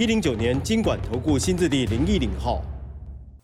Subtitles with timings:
[0.00, 2.62] 一零九年金管投顾新置地零一零号。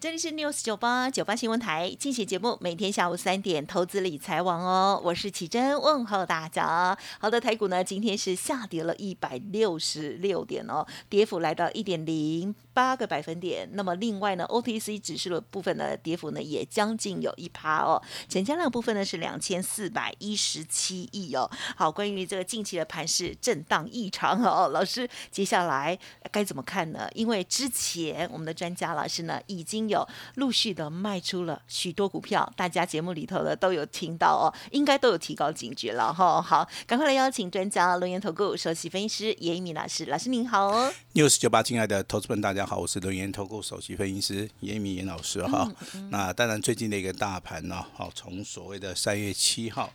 [0.01, 6.97] 这里是 News 九八九八新闻台，进行节目，每天下午三点，投资理财网哦，我是启珍，问候大家。
[7.19, 13.66] 好的，台股呢今天是下跌了一百六十六点哦，跌幅来到一点零八个百分点。
[13.72, 18.02] 那么另外呢，OTC 指数的部分呢，跌幅呢也将近有一趴哦。
[18.28, 21.50] 成交量部分呢是两千四百一十七亿哦。
[21.74, 25.98] 好，关于这个近期的盘势震荡异常哦，老师接下来
[26.30, 27.08] 该怎么看呢？
[27.14, 36.42] 因为之前我们的专家老师呢已经有陆续的卖出了许多股票，大家节目里头的都有听到哦，应该都有提高警觉了哈。
[36.42, 40.92] 好，赶快来邀请专家龙岩投顾首席分析师严一鸣老师，老师您好。
[41.17, 45.67] News 九八，亲爱的投资们，大家好，我是轮研投顾首席分析师严明严老师哈。
[46.11, 49.91] 那当然，最近的一个大盘呢，好，从所谓的三月七号，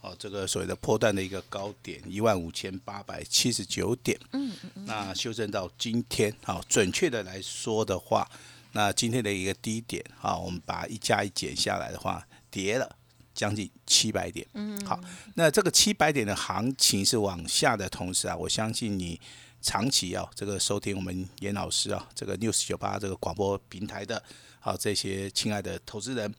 [0.00, 4.50] 哦，这个所谓的破断的一个高点一万五千八百七十九点，嗯，
[4.84, 8.28] 那修正到今天，好，准确的来说的话，
[8.72, 12.96] 那今天的一个低点，好，我们把一加一减下来的话，跌了。
[13.32, 15.00] 将近七百点，嗯，好，
[15.34, 19.20] 那这个七百点的行情是往下的同时啊，我相信你
[19.64, 24.22] 长期啊，这个收听我们严老师啊，这个 news 九八这个广播平台的，
[24.60, 26.32] 啊这些亲爱的投资人，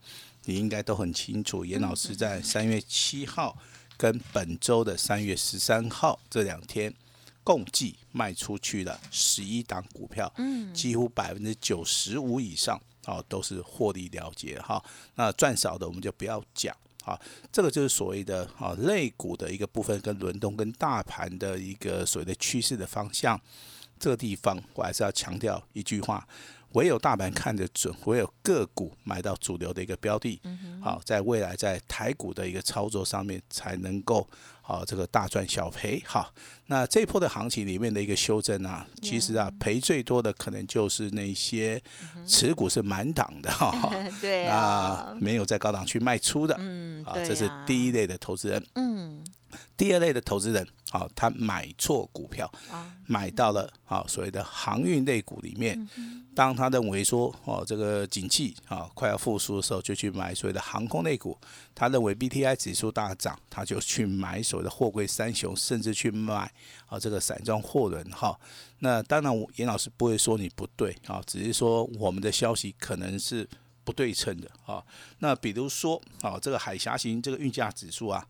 [0.44, 3.58] 你应该都很清楚，严老师在三月七号
[3.96, 6.94] 跟本周的三月十三号这两天，
[7.42, 14.82] 共计卖出去了十一档股票，嗯，几乎百分之九十五以上，哦，都是获利了结哈。
[15.16, 16.74] 那赚少的我们就不要讲。
[17.06, 17.16] 好，
[17.52, 23.40] 这个就是所谓的啊类股的一个部分跟轮动跟大盘的一个所谓的趋势的方向。
[23.96, 26.26] 这个地方我还是要强调一句话：
[26.76, 30.38] 唯有大盘看得准，唯有个股买到主流的一个标的，
[30.82, 34.28] 好，在未来在台股的一个操作上面才能够
[34.60, 36.02] 好这个大赚小赔。
[36.04, 36.30] 好，
[36.66, 41.82] 那这一波的行情里面的一个修正啊，其实啊赔最多的可能就是那些
[42.26, 43.90] 持股是满档的哈。
[44.20, 44.56] 对啊。
[44.56, 48.62] 啊，，没有在高档区卖出的，嗯，啊，这是啊第一类的投资人。
[48.74, 49.24] 嗯，
[49.76, 52.50] 第二类的投资人，好、他买错股票，
[53.06, 55.88] 买到了好、所谓的航运类股里面。
[56.34, 61.36] 当他认为说哦这个景气啊快要复苏的时候，就去买所谓的航空类股。
[61.74, 66.52] 他认为 BTI 指数大涨，他就去买所谓的货柜三雄，甚至去买
[66.86, 68.38] 啊这个散装货轮哈。
[68.80, 73.48] 那当然，严老师不会说你不对啊，只是说我们的消息可能是。
[73.86, 74.84] 不对称的啊，
[75.20, 78.26] 那比如说啊，这个海峡型这个运价指数啊，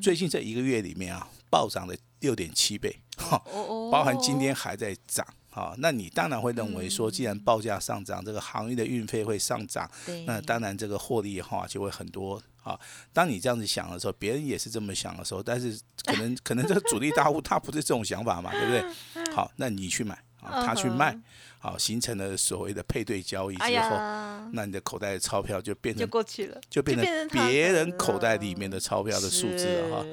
[0.00, 3.42] 最近这一个月里面啊，暴涨了六点七倍，哈、
[3.90, 5.26] 包含今天还在涨。
[5.50, 9.90] 啊，那你当然会认为说，既然报价上涨，这个行业的运费会上涨，
[10.24, 12.78] 那当然这个获利的话就会很多啊。
[13.12, 19.34] 当你这样子想的时候，别人也是这么想的时候，但是可能 可能这个主力大户他不是这种想法嘛，对不对？
[19.34, 21.18] 好，那你去买啊，他去卖，
[21.62, 30.06] 好，形成了所谓的配对交易之哎后，呀，那你的口袋的钞票就变就成过去了，就变成别人口袋里面的钞票的数字了哈。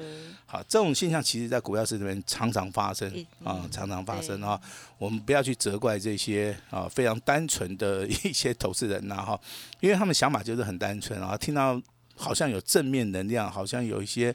[0.44, 3.08] 好，这种现象其实在股票市场里面常常发生
[3.42, 4.48] 啊嗯，常常发生对。
[4.48, 4.60] 啊。
[4.98, 9.40] 我们不要去责怪这些啊非常单纯的一些投资人呐哈，
[9.80, 11.80] 因为他们想法就是很单纯啊，听到
[12.14, 14.34] 好像有正面能量，好像有一些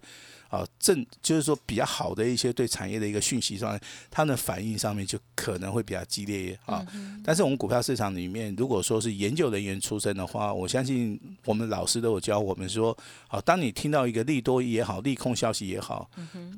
[0.53, 3.81] 啊正就是说比较好的一些对产业的一个讯息上面，
[4.11, 6.85] 他们的反应上面就可能会比较激烈啊。
[7.23, 12.95] 但是我们股票市场里面，如果说是研究人员出身的话，我相信我们老师都有教我们说，
[13.27, 16.07] 好，当你听到一个利多也好，利空消息也好，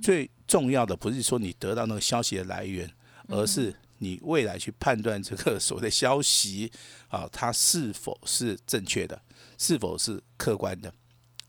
[0.04, 2.92] 最重要的不是说你得到那个消息的来源，
[3.30, 6.70] 而是你未来去判断这个 所谓的消息
[7.08, 9.22] 啊，它是否是正确的，
[9.58, 10.94] 是否是客观的。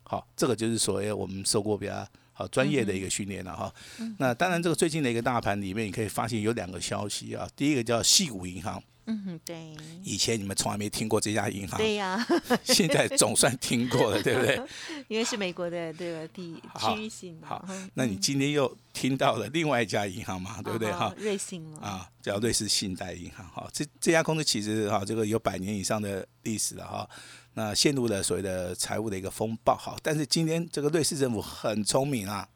[0.05, 2.07] 好，这个就是所谓我们受过比较
[2.39, 3.73] 好专业的一个训练了哈。
[4.19, 7.49] 那当然，这个最近的一个大盘里面，你可以发现有两个消息啊。
[7.57, 9.75] 第一个叫细谷银行，嗯，对，
[10.05, 12.27] 以前你们从来没听过这家银行，对呀，
[12.65, 14.61] 现在总算听过了，对不对？
[15.09, 21.15] 因为是美国的这个地区性的，好嗯那你今天又听到了另外一家银行嘛，对不对哈哦？
[21.17, 27.09] 瑞信了，啊，叫瑞士信贷银行哈，这这家公司其实哈，这个有百年以上的历史了哈。
[27.59, 32.47] 那陷入了所谓的财务的一个风暴好，但是今天这个瑞士政府很聪明啊，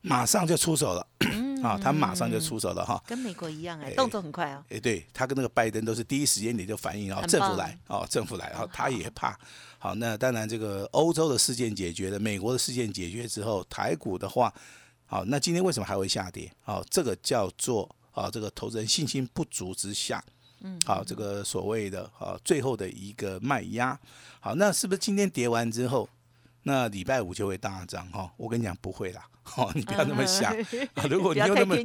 [0.00, 1.06] 马上就出手了，
[1.62, 3.02] 啊，他马上就出手了哈。
[3.06, 4.64] 跟美国一样哎，哎动作很快哦。
[4.70, 9.38] 哎，对他跟那个拜登都是第一时间你就反应，然后政府来哦，政府来，然后他也怕。
[9.78, 14.50] 好，那当然这个欧洲的事件解决了，美国的事件解决之后，台股的话，
[15.04, 16.50] 好，那今天为什么还会下跌？
[16.62, 20.24] 好，这个叫做啊，这个投资人信心不足之下。
[20.60, 23.98] 嗯，好，这个所谓的啊，最后的一个卖压，
[24.40, 26.08] 好，那是不是今天跌完之后，
[26.64, 28.06] 那礼拜五就会大涨？
[28.10, 29.26] 哈，我跟你讲不会啦，
[29.56, 30.52] 哦，你不要那么想。
[30.94, 31.76] 啊如果你又那么。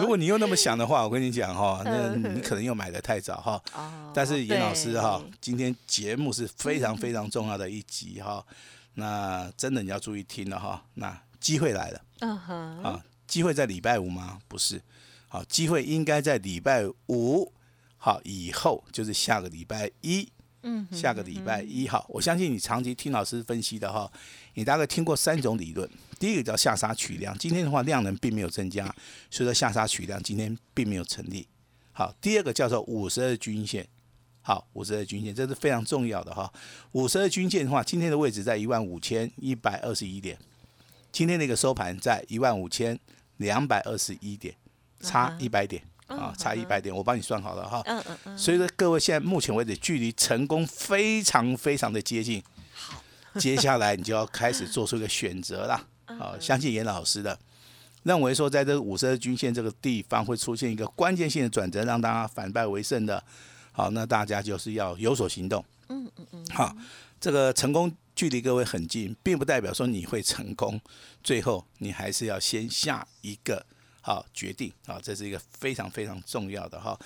[0.00, 3.62] 如果你又那么想的话，我跟你讲哈，那嗯你可能又买的太早哈。
[3.74, 8.44] 哦但是严老师哈对，今天节目是非常非常重要的一集哈，
[8.94, 10.84] 那真的你要注意听了哈。
[10.94, 14.38] 那机会来了嗯哼，啊，机会在礼拜五吗？
[14.48, 14.80] 不是，
[15.28, 17.52] 好，机会应该在礼拜五
[18.04, 20.28] 好以后，就是下个礼拜一。
[20.64, 24.10] 嗯，下个礼拜一哈，我相信你长期听老师分析的哈，
[24.54, 25.88] 你大概听过三种理论。
[26.18, 28.84] 第一个叫下杀取量，今天的话量能并没有增加，
[29.30, 31.46] 所以说下杀取量今天并没有成立。
[31.92, 33.86] 好，第二个叫做五十二均线，
[34.40, 36.52] 好，五十二均线这是非常重要的哈。
[36.90, 40.36] 五十二均线的话，今天的位置在一万五千一百二十一点，
[41.12, 42.98] 今天的一个收盘在一万五千
[43.36, 44.52] 两百二十一点，
[45.00, 47.82] 差一百点啊，差一百点，我帮你算好了哈。
[47.86, 52.42] 嗯嗯嗯，所以说，各位现在目前为止距离成功非常非常的接近。
[53.38, 55.86] 接下来你就要开始做出一个选择啦。
[56.18, 57.38] 好，相信严老师的，
[58.02, 63.22] 认为说在这个五十二均线这个地方会出现一个关键性的转折，让大家反败为胜的。
[63.72, 65.64] 好，那大家就是要有所行动。
[65.88, 66.46] 嗯嗯嗯。
[66.50, 66.76] 好，
[67.18, 70.78] 这个成功距离各位很近，并不代表说你会成功。
[71.24, 73.64] 最后你还是要先下一个
[74.02, 76.98] 好决定啊，这是一个非常非常重要的哈。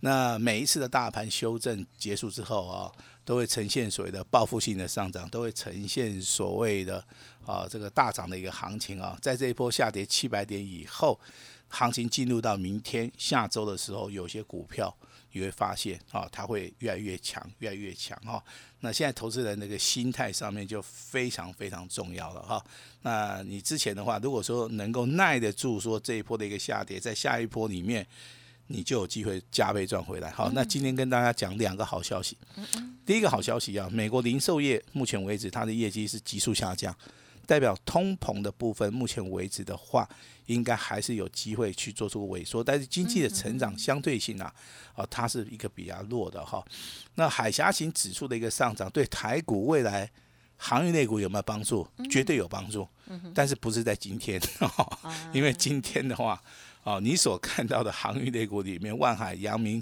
[0.00, 2.92] 那每一次的大盘修正结束之后啊，
[3.24, 7.04] 都会呈现所谓的报复性的上涨，都会呈现所谓的
[7.46, 9.18] 啊这个大涨的一个行情啊。
[9.22, 11.18] 在这一波下跌七百点以后，
[11.68, 14.94] 行情进入到明天下周的时候，有些股票
[15.32, 18.42] 你会发现啊，它会越来越强，越来越强哈。
[18.80, 22.64] 那现在投资人那个心态上面就非常非常重要了哈。
[23.02, 28.06] 那你之前的话，如果说能够耐得住说这一波的一个下跌，在下一波里面。
[28.68, 30.30] 你就有机会加倍赚回来。
[30.30, 32.38] 好，那今天跟大家讲两个好消息。
[33.04, 36.96] 第一个好消息啊，美国零售业目前为止它的业绩是急速下降，
[37.46, 40.08] 代表通膨的部分目前为止的话，
[40.46, 44.52] 应该还是有机会去做出萎缩，但是经济的成长相对性啊，
[44.94, 46.64] 啊，它是一个比较弱的哈。
[47.14, 50.10] 那海峡型指数的一个上涨，对台股未来
[50.56, 51.86] 航运类股有没有帮助？
[52.10, 52.88] 绝对有帮助，
[53.34, 54.40] 但是不是在今天，
[55.32, 56.42] 因为今天的话。
[56.84, 59.80] 哦，你所看到的航运类股里面，万海、阳明，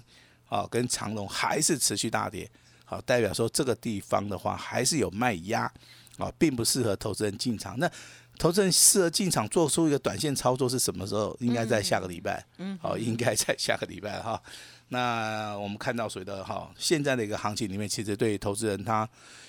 [0.51, 2.47] 哦，跟长隆还是持续大跌，
[2.85, 5.73] 好，代表说这个地方的话还是有卖压，
[6.21, 7.79] 啊，并不适合投资人进场。
[7.79, 7.91] 那
[8.39, 11.37] 投资人适合进场做出一个短线操作是什么时候？
[11.41, 14.41] 应该在下个礼拜，嗯，好，应该在下个礼拜哈。
[14.89, 19.09] 那我们看到所谓的哈，现在的一个行情里面，其实对投资人他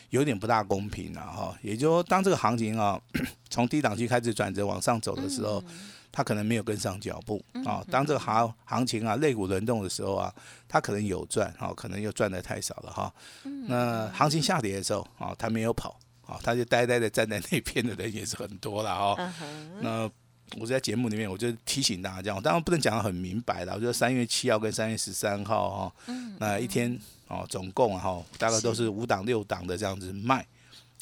[0.09, 1.57] 有点不大公平了哈。
[1.61, 2.99] 也就是说，当这个行情啊
[3.49, 5.63] 从低档区开始转折往上走的时候。
[6.13, 7.81] 他可能没有跟上脚步啊。
[7.89, 10.29] 当这个行行情啊，肋骨轮动的时候啊，
[10.67, 13.13] 他可能有赚啊，可能又赚的太少了哈。
[13.69, 15.97] 那行情下跌的时候啊，他没有跑
[16.31, 19.33] 啊，他就呆呆的站在那边的人也是很多了哈。
[19.81, 20.09] 那
[20.59, 23.73] 我在节目里面我就提醒大家，我当然不能讲的很明白了。
[23.73, 30.45] 我觉得三月七号跟三月十三号哈，那一天哦，总共哈大概都是五档六档的这样子卖。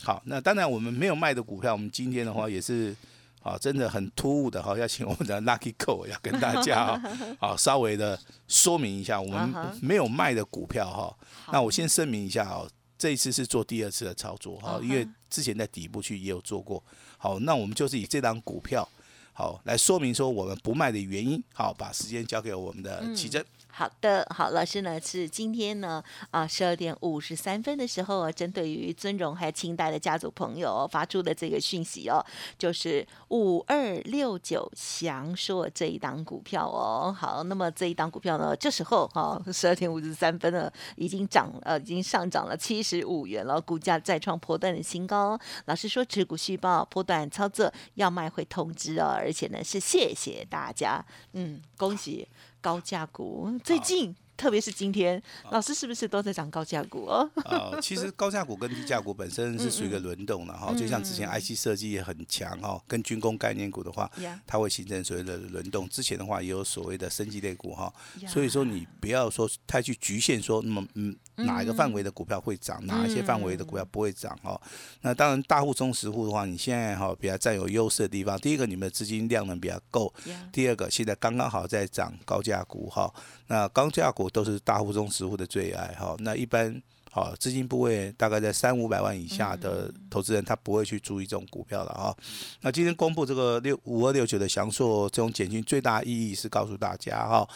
[0.04, 2.96] 好，那当然我们没有卖的股票，我们今天的话也是。
[3.42, 7.02] 啊，真的很突兀的哈，要请我们的 Lucky Co 要跟大家啊，
[7.40, 9.50] 啊 稍微的说明一下，我们
[9.82, 11.16] 没有卖的股票哈。
[11.54, 16.84] 那我先声明一下哦，这一次是做第二次的操作哈，因为之前在底部区也有做过。
[17.18, 18.88] 好，那我们就是以这张股票
[19.32, 21.42] 好来说明说我们不卖的原因。
[21.54, 23.44] 好，把时间交给我们的奇珍。
[23.80, 32.22] 好的，好，老师呢是今天呢啊十二点五十三分的时候啊，针对于尊荣还有清代的家族朋友、发出的这个讯息哦，
[32.58, 37.16] 就是五二六九祥硕这一档股票哦。
[37.18, 45.40] 好，那么这一档股票呢，这时候哈 十二点五十三分呢，已经涨呃已经上涨了七十五元了，股价再创破段的新高。
[45.68, 52.28] 老师说持股续报，破段操作要卖会通知哦，而且呢是谢谢大家，嗯，恭喜。
[52.62, 57.30] 高价股最近特别是今天，老师是不是都在涨高价股哦？
[57.44, 65.90] 呃，其实高价股跟低价股本身是属于一个轮动的哈，就像之前嗯 IC 设计也很强哈，跟军工概念股的话呀，它会形成所谓的轮动。
[65.90, 74.60] 之前的话也有所谓的升级类股哈，呀所以说你不要说太去局限说，那么嗯哪一个范围的股票会涨，哪一些范围的股票不会涨哈。
[75.02, 83.14] 那当然大户中实户的话，你现在哈比较占有优势的地方，第一个你们的资金量能比较够，呀第二个，现在刚刚好在涨高价股哈，
[83.50, 86.16] 那钢架股都是大户中实户的最爱哈。
[86.20, 92.16] 那一般好资金部位大概在三五百万以下的投资人，他不会去注意这种股票了哈。
[92.62, 97.48] 那今天公布这个六五二六九的翔硕这种减薪，最大意义是告诉大家哈。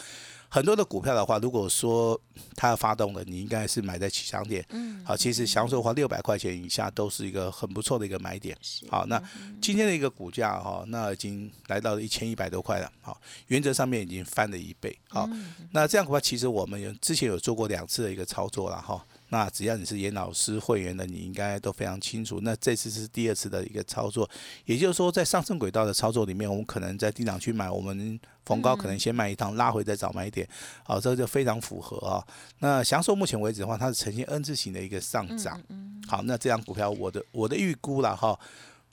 [0.48, 2.20] 很多的股票的话，如果说
[2.54, 4.64] 它要发动了，你应该是买在起涨点。
[4.70, 8.56] 嗯，好，其实翔硕的话，六百块钱以下都是一个很不错的一个买点。
[8.62, 9.20] 是好，那
[9.60, 12.88] 今天的一个股价哈，那已经来到了一千一百多块了。
[13.00, 14.96] 好，原则上面已经翻了一倍。
[15.08, 15.28] 好，
[15.72, 19.04] 那这样股票其实我们有之前有做过两次的一个操作了哈。
[19.34, 22.38] 那只要你是严老师会员的，你应该都非常清楚。
[22.42, 24.30] 那这次是第二次的一个操作，
[24.64, 30.48] 也就是说，在上升轨道的操作里面，我们可能在低档去买，我们逢高可能先卖一趟，拉回再找买点，
[30.84, 32.24] 好，这个就非常符合啊。
[32.60, 35.60] 那享受目前为止的话，它是呈现 N 字形的一个上涨。
[36.06, 38.38] 好，那这张股票我的我的预估了哈。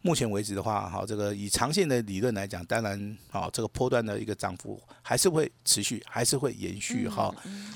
[0.04, 7.34] 目前为止的话，哈，这个以长线的理论来讲，当然，好，这个波段的一个涨幅还是会持续，还是会延续哈。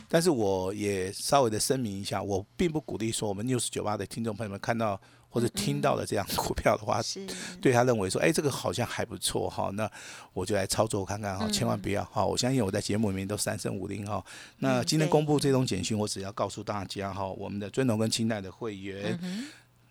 [0.09, 7.23] 但是我也稍微的声明一下，我并不鼓励说我们 news 九八的听众朋友们看到或者听到了这样股票的话，是
[7.61, 9.87] 对他认为说，哎，这个好像还不错哈，那
[10.33, 12.25] 我就来操作看看哈，千万不要哈。
[12.25, 14.25] 我相信我在节目里面都三声五令哈。
[14.57, 19.19] 那今天公布这种简讯，我只要告诉大家哈，我们的尊龙跟清代的会员。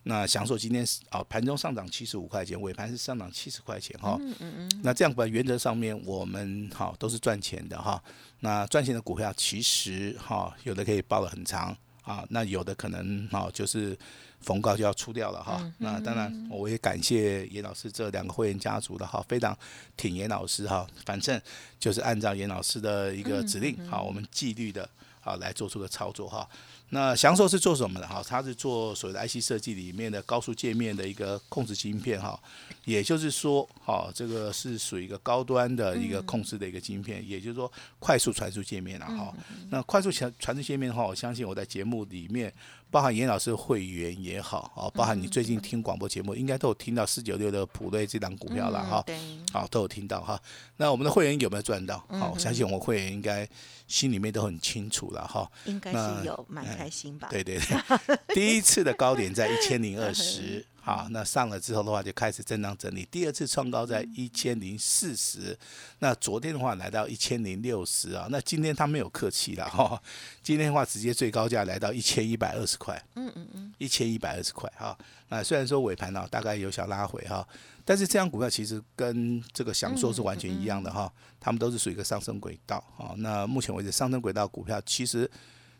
[0.06, 4.16] 那享受今天是啊，盘中上涨七十五块钱，尾盘是上涨七十块钱哈。
[4.20, 8.02] 嗯嗯那这样吧，原则上面我们好都是赚钱的哈。
[8.40, 13.98] 那赚钱的股票其实哈，有的可以报得很长啊，那有的可能哈就是
[14.40, 15.72] 逢高就要出掉了哈。
[15.78, 19.56] 那当然，我也感谢严老师这两个会员家族的哈，非常
[19.96, 20.86] 挺严老师哈。
[21.06, 21.40] 反正
[21.78, 24.86] 就是按照严老师的一个指令，好，我们纪律的
[25.22, 26.46] 啊来做出的操作哈。
[26.90, 28.22] 那享受是做什么的哈？
[28.24, 32.38] 它是做所谓的 IC 设计里面的高速界面的一个控制晶片哈，
[32.84, 39.34] 也就是说，哈，这个是属于一个高端的一个控制的一个晶片，也就是说快速传输界面了哈。
[39.70, 42.52] 那快速传传输界面的话，我相信我在节目里面，
[42.90, 49.02] 包含严老师的会员也好，啊，包含你最近听广播节目，应该都有听到四九六的普瑞这档股票了哈。
[49.04, 49.18] 对，
[49.52, 50.40] 好，都有听到哈。
[50.76, 51.98] 那我们的会员有没有赚到？
[52.08, 53.48] 好，我相信我们会员应该
[53.88, 55.50] 心里面都很清楚了哈。
[55.64, 57.28] 应该那是有蛮开心吧？
[57.30, 63.06] 对对对， 第一次的高点在一千零二十， 好，那上了之后的话就开始震荡整理。
[63.10, 65.58] 第二次创高在一千零四十，
[66.00, 70.00] 那昨天的话来到一千零六十啊，那今天他没有客气了哈，
[70.42, 74.96] 今天的话直接最高价来到一千一百二十块，嗯嗯嗯，一千一百二十块哈。
[75.28, 77.46] 那虽然说尾盘呢大概有小拉回哈，
[77.84, 83.14] 但是这样股票其实跟这个享受是完全一样的哈，他们都是属于一个上升轨道啊。
[83.16, 85.30] 那目前为止上升轨道股票其实。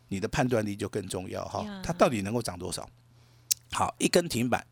[0.07, 1.63] 你的判断力就更重要哈。
[1.63, 2.87] 呀，它到底能够涨多少？
[3.71, 4.65] 好，一根停板，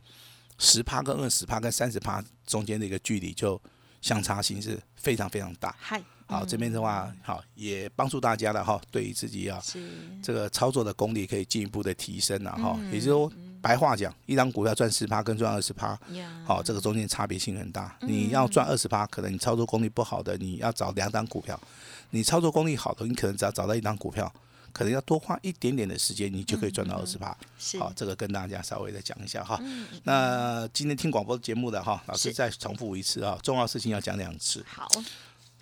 [0.58, 3.62] 十趴跟二十趴跟三十趴中间的一个距离就
[4.02, 5.76] 相差性是非常非常大。
[5.80, 9.62] 嗨，好，这边的话，好也帮助大家了哈，对于自己啊
[10.22, 12.76] 这个操作的功力可以进一步的提升了哈。
[12.80, 16.00] 嗯也就是说，白话讲，一张股票赚十趴跟赚二十趴，
[16.46, 17.98] 好，这个中间差别性很大。
[18.02, 18.10] 嗯。
[18.10, 21.58] 你要赚二十趴，可能你操作功力不好的，你要找两档股票；
[22.12, 24.32] 你操作功力好的，你可能只要找到一档股票，
[24.74, 27.28] 可能要多花一点点的时间，你就可以赚到二十趴。
[27.80, 29.58] 好，这个跟大家稍微再讲一下哈。
[29.62, 34.66] 嗯那今天听广播节目的哈，老师再重复一次啊，重要事情要讲两次。
[34.68, 34.90] 好。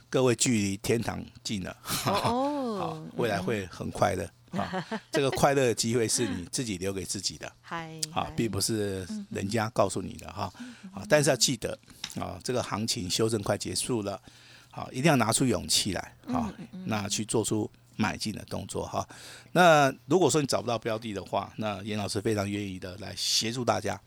[0.09, 4.29] 各位距离天堂近了，好，哦， 未来会很快乐。
[4.51, 7.49] 啊， 这个快乐的机会是你自己留给自己的。
[7.61, 10.51] 嗨，啊，并不是人家告诉你的哈，
[10.93, 11.79] 啊，但是要记得
[12.19, 14.21] 啊，这个行情修正快结束了，
[14.69, 16.53] 好，一定要拿出勇气来啊，
[16.83, 17.71] 那去做出
[18.01, 19.08] 买进的动作哈。
[19.51, 24.00] 那如果说你找不到标的的话，那严老师非常愿意的来协助大家，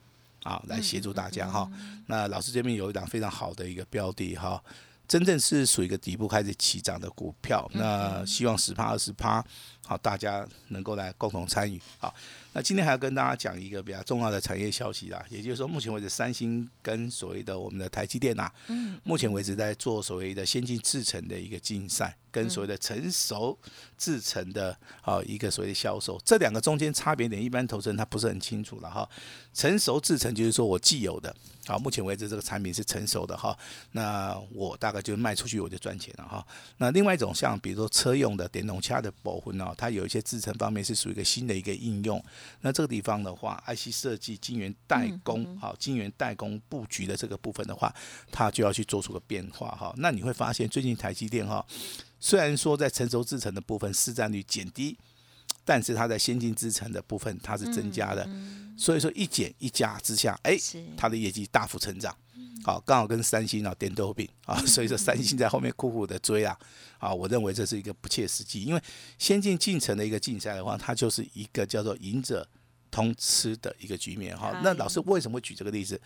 [0.42, 1.70] 啊，来协助大家哈。
[2.06, 4.60] 那老师这边有一档非常好的一个标的哈。
[5.06, 9.44] 真正是属于一个底部开始起涨的股票，那希望十趴二十趴，
[9.84, 11.80] 好，大家能够来共同参与。
[11.98, 12.14] 好，
[12.52, 18.50] 那今天还要跟大家讲一个比较重要的产业消息啦，也就是说，目前为止，三星跟所谓的我们的台积电呐、
[19.02, 22.16] 目前为止在做所谓的先进制程的一个竞赛。
[22.34, 23.56] 跟所谓的成熟
[23.96, 29.08] 制成的啊一个所谓的销售，这两个中间差别点，一般投资人他不是很清楚了哈。
[29.52, 31.32] 成熟制成就是说我既有的，
[31.64, 33.56] 好，目前为止这个产品是成熟的哈，
[33.92, 36.44] 那我大概就卖出去我就赚钱了哈。
[36.78, 42.22] 那另外一种像比如说车用的电动车的保魂哦，它有一些制成方面是属于一个新的一个应用，
[42.60, 47.94] 那这个地方的话，IC 设计、晶圆代工，好，晶圆代工布局的这个部分的话，
[48.30, 49.92] 它就要去做出个变化哈。
[49.96, 51.64] 那你会发现最近台积电哈，
[52.20, 54.96] 虽然说在成熟制成的部分市占率减低。
[55.64, 58.28] 但是它在先进制程的部分它是增加的，
[58.76, 60.56] 所以说一减一加之下，哎，
[60.96, 62.14] 它的业绩大幅成长，
[62.62, 66.58] 好，刚好跟三星啊点豆饼啊，所以说三星在后面苦苦的追啊，
[66.98, 68.80] 啊，我认为这是一个不切实际，因为
[69.18, 72.46] 先进进程的一个竞赛的话，它就是一个叫做赢者
[72.90, 74.36] 通吃的一个局面。
[74.36, 74.60] 哈。
[74.62, 76.00] 那老师为什么会举这个例子？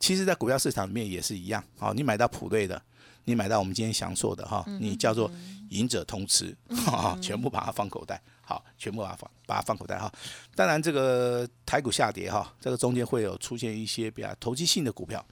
[0.00, 2.82] 其实，在股票市场里面也是一样，好，你买到普瑞的。
[3.26, 5.32] 你买到我们今天享受的哈，你叫做
[5.70, 10.12] 赢者通吃，哈，全部把它放口袋，好，全部把它放把它放口袋哈。
[10.54, 15.24] 当然，这个台股下跌哈，这个中间会有出现一些比较投机性的股票，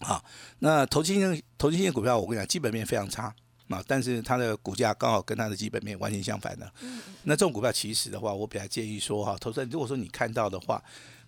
[0.00, 0.24] 好，
[0.58, 3.34] 那投机性投机性的股票，我跟你讲，基本面非常差
[3.68, 6.72] 啊，但是它的股价刚好跟它的基本面完全相反的。
[7.22, 10.82] 那这种股票其实的话，我比较建议说哈，投资人如果说你看到的话。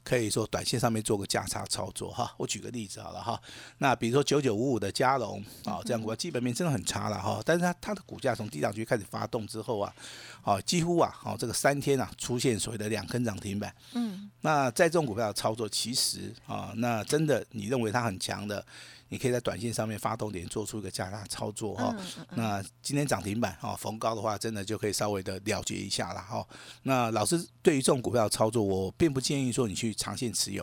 [0.09, 3.39] 可以说短线上面做个价差操作哈，我举个例子好了哈，
[3.77, 9.95] 那比如说九九五五的加龙啊，这样股票基本面真的很差了哈，但是它它的股价从低档区开始发动之后啊，
[10.41, 18.65] 好几乎啊，好这个三天啊出现所谓的两根涨停板，嗯，那在这种股票的操作其实啊，那真的你认为它很强的。
[19.09, 21.95] 你可以在短线上面发动点做出一个加大操作哈，
[22.35, 26.47] 那今天涨停板哈逢高的话，真的就可以稍微的了结一下了哈。
[26.83, 30.63] 那老师对于这种股票操作，我并不建议说你去长线持有，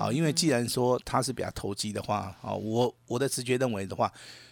[0.00, 4.10] 啊，因为既然说它是比较投机的话，啊，我我的直觉认为的话，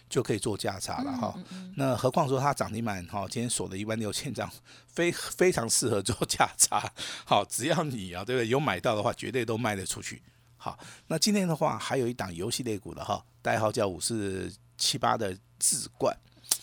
[0.09, 1.33] 就可以做价差了哈。
[1.75, 4.49] 那何况说它涨停板哈，今天锁了一万六千张，
[4.87, 6.91] 非非常适合做价差。
[7.25, 8.47] 好，只要你啊，对不对？
[8.47, 10.21] 有买到的话，绝对都卖得出去。
[10.57, 16.15] 好，那今天的话还有一档游戏类股的哈，代号叫五四七八的智冠，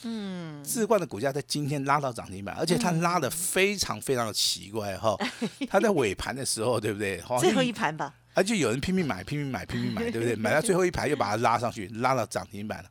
[0.03, 5.17] 嗯，智冠的股价在今天拉到涨停板，而且它拉的非常非常的奇怪哈，
[5.69, 7.23] 它在尾盘的时候，对不对？
[7.41, 10.35] 最后一盘吧，而且有人拼命买，拼命买，拼命买，对不对？
[10.37, 12.91] 买到最后一盘又把它拉上去，拉到涨停板了。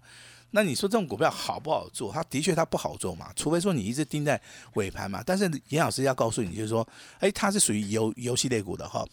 [0.51, 2.11] 那你说这种股票好不好做？
[2.11, 4.41] 它的确它不好做嘛，除非说你一直盯在
[4.75, 5.21] 尾盘嘛。
[5.25, 6.87] 但是严老师要告诉你，就是说，
[7.19, 9.05] 哎，它是属于游游戏类股的哈。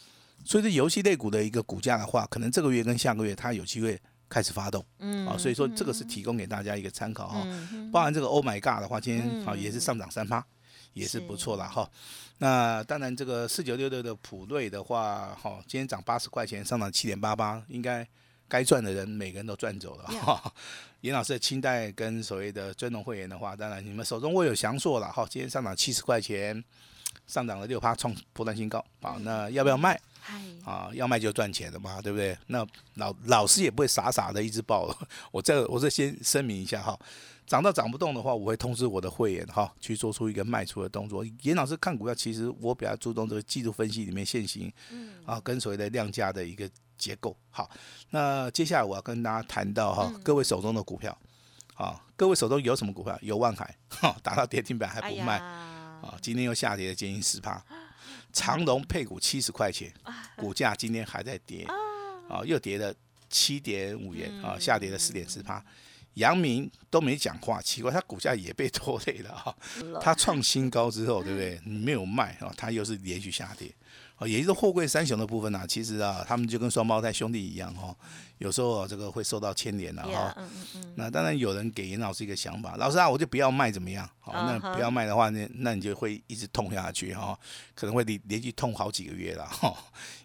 [0.44, 4.00] 所以这游戏类股的一个股价的话，可能这个月跟下个月它有机会
[4.34, 7.46] 开始发动，嗯，啊，所以说这个是提供给大家一个参考哈。
[7.92, 10.44] 包含这个 Oh My God 的话，今天啊也是上涨三趴，
[10.92, 11.88] 也是不错了哈。
[12.38, 18.04] 那当然这个四九六六的普瑞的话，哈，今天涨八十块钱，上涨七点八八，应该
[18.48, 20.52] 该赚的人每个人都赚走了哈。
[21.02, 26.64] 严老师的清代跟所谓的尊龙会员的话，当然你们手中握有祥硕了哈，今天上涨七十块钱，
[27.28, 30.00] 上涨了六趴，创破断新高，好，那要不要卖？
[30.64, 32.37] 啊，要卖就赚钱的嘛，对不对？
[32.46, 34.96] 那老老师也不会傻傻的一直报了。
[35.30, 36.98] 我这我这先声明一下哈，
[37.46, 41.24] 涨到涨不动的话，我会通知我的会员哈，去做出一个卖出的动作。
[41.42, 44.72] 严老师看股票，其实我比较注重这个技术分析里面现行，
[45.26, 47.37] 啊，跟所谓的量价的一个结构。
[47.50, 47.70] 好，
[48.10, 51.16] 那接下来我要跟大家谈到哈，各位手中的股票，
[51.74, 53.18] 啊，各位手中有什么股票？
[53.20, 57.62] 有万海， 哈，打到跌停板还不卖，啊，今天又下跌了接近十趴。
[58.35, 59.90] 长隆配股七十块钱，
[60.37, 61.64] 股价今天还在跌，
[62.29, 62.92] 啊，又跌了
[63.31, 65.64] 七点五元，啊，下跌了四点四趴。
[66.14, 69.57] 阳明都没讲话，奇怪，它股价也被拖累了 哈。
[70.01, 71.59] 它创新高之后，对不对？
[71.66, 73.73] 没有卖啊，它又是连续下跌。
[74.24, 77.94] 哦，也就是货柜三雄的部分呢，其实啊，他们就跟双胞胎兄弟一样哈，
[78.38, 80.34] 有时候这个会受到牵连的哈。
[80.94, 84.08] 那当然有人给严老师一个想法，老师啊，我就不要卖怎么样？
[84.20, 87.38] 好，那不要卖的话呢，那你就会一直痛下去哈，
[87.74, 89.76] 可能会连连续痛好几个月了哈。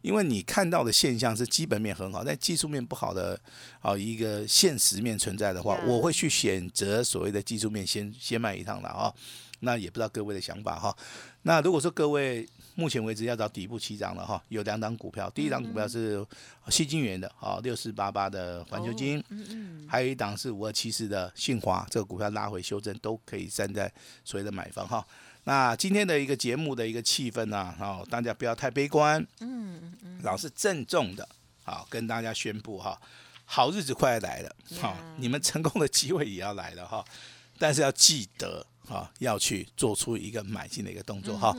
[0.01, 3.37] 因为你看到的现象是基本面很好，但技术面不好的
[3.81, 9.13] 啊一个现实面存在的话，我会去选择所谓的技术面先先卖一趟的啊。
[9.61, 10.95] 那也不知道各位的想法哈。
[11.41, 12.47] 那如果说各位
[12.79, 16.25] 目前为止要找底部起涨了哈，有两档股票，第一档股票是
[16.69, 23.91] 西金元的啊，六四八八的环球金，嗯嗯，还有一档是五二七四的信华，这个股票拉回修正都可以站在
[24.23, 25.05] 所谓的买方哈。
[25.43, 31.27] 那今天的一个节目的一个气氛呢，哦，大家不要太悲观，嗯嗯嗯，老是郑重的
[31.65, 32.97] 啊跟大家宣布哈，
[33.43, 37.03] 好日子快来了，好，你们成功的机会也要来了哈，
[37.57, 38.65] 但是要记得。
[38.89, 41.55] 啊，要去做出一个买进的一个动作哈。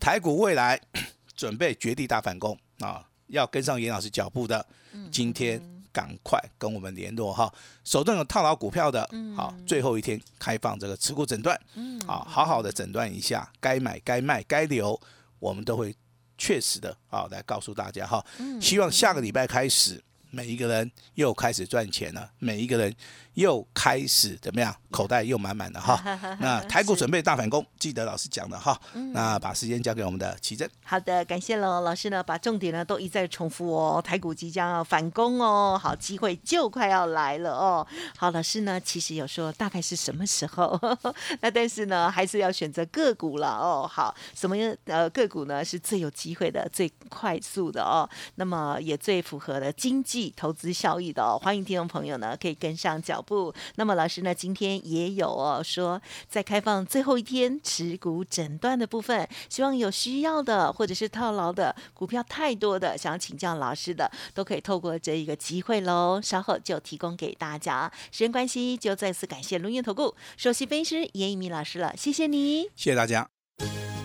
[0.00, 0.78] 台股未来
[1.36, 4.66] 准备绝地大反攻啊，要跟上严老师脚步的，
[5.10, 7.52] 今天赶快跟我们联络哈。
[7.84, 11.58] 手中有套牢股票的，好，最后一天开放这个持股诊断，
[12.06, 15.00] 好，好好的诊断一下，该买该卖该留，
[15.38, 15.94] 我们都会
[16.36, 18.24] 确实的啊来告诉大家哈。
[18.60, 22.94] 希望下个礼拜开始，每一个人又开始赚钱了，每一个人。
[23.34, 24.74] 又开始怎么样？
[24.90, 25.98] 口袋又满满的哈。
[26.38, 28.78] 那台股准备大反攻，记得老师讲的哈。
[29.14, 30.68] 那把时间交给我们的奇珍。
[30.84, 34.02] 好的，感谢喽，老师呢，把重点呢都一再重复哦。
[34.02, 37.86] 台股即将要反攻哦，好机会就快要来了哦。
[38.18, 40.78] 好，老师呢其实有说大概是什么时候？
[41.40, 43.88] 那但是呢还是要选择个股了哦。
[43.90, 48.06] 好，什么呃个股呢是最有机会的、最快速的哦？
[48.34, 51.38] 那么也最符合的经济投资效益的哦。
[51.42, 53.21] 欢迎听众朋友呢可以跟上脚。
[53.22, 54.34] 不，那么老师呢？
[54.34, 66.20] 今天也有哦，说在开放最后一天持股诊断的部分，希望有需要的或者是套牢的股票太多的，想要请教老师的，都可以透过这一个机会喽。
[66.22, 67.90] 稍后就提供给大家。
[68.10, 73.28] 时间关系，就再次感谢龙岩投顾首席分析师严一鸣老师了，谢谢你，谢谢大家。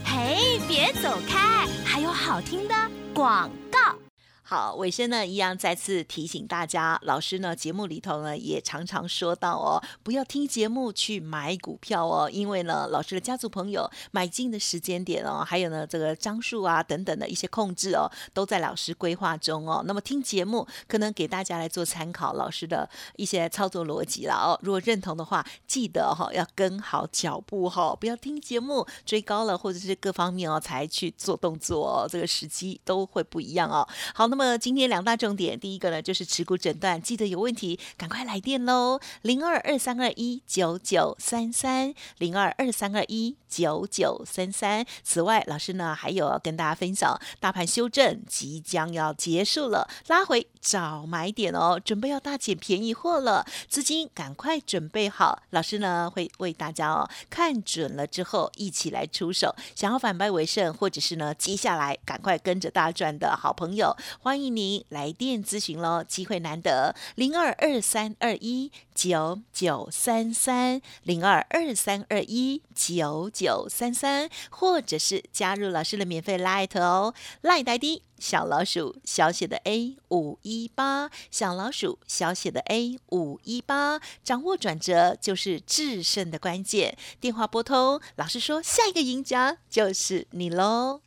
[0.05, 2.75] 嘿，别走开，还有好听的
[3.13, 4.06] 广告。
[4.49, 19.83] 好，尾声呢，一样再次提醒大家，老师呢节目里头呢也常常说到哦，不要听节目去买股票哦，因为呢老师的家族朋友买进的时间点哦，还有呢这个张数啊等等的一些控制哦，都在老师规划中哦。
[19.85, 24.57] 那么听节目可能给大家来做参考，老师的一些操作逻辑了哦。
[24.63, 33.85] 如果认同的话，记得哈要跟好脚步哈，不要听节目追高了或者是各方面哦才去做动作哦，这个时机都会不一样哦。
[34.15, 34.36] 好，那。
[34.37, 44.85] 那么今天两大重点，第一个呢就是持股诊断，记得有问题赶快来电喽，零二二三二一九九三三，零二二三二一九九三三。
[45.03, 63.97] 此外，老师呢还有跟大家分享，大盘修正即将要结束了，拉回找买点哦，准备要大捡便宜货了，资金赶快准备好，老师呢会为大家哦看准了之后一起来出手，想要反败为胜，或者是呢接下来赶快跟着大赚的好朋友。
[64.27, 91.06] 欢迎您来电咨询喽，机会难得，零二二三二一九九三三，零二二三二一九九三三，或者是加入老师的免费 Light 哦，Light ID 小老鼠小写的 A 五一八，小老鼠小写的 A 五一八，掌握转折就是制胜的关键，电话拨通，老师说下一个赢家就是你喽。